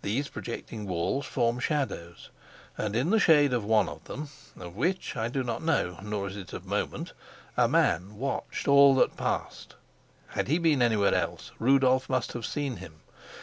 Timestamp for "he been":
10.48-10.80